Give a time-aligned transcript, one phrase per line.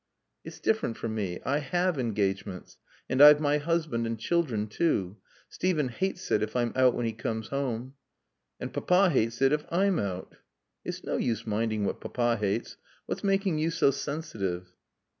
[0.43, 1.39] "It's different for me.
[1.45, 2.79] I have engagements.
[3.07, 5.17] And I've my husband and children too.
[5.47, 7.93] Steven hates it if I'm out when he comes home."
[8.59, 10.37] "And Papa hates it if I'm out."
[10.83, 12.77] "It's no use minding what Papa hates.
[13.05, 14.73] What's making you so sensitive?"